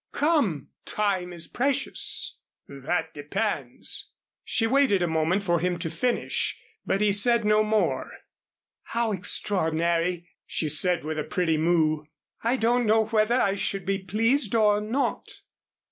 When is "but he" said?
6.87-7.11